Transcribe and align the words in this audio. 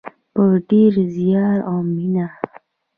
په 0.33 0.43
ډیر 0.69 0.93
زیار 1.15 1.57
او 1.69 1.77
مینه. 1.93 2.27